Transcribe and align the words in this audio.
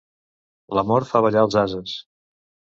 L'amor 0.77 1.05
fa 1.11 1.23
ballar 1.27 1.45
els 1.49 1.61
ases. 1.65 1.95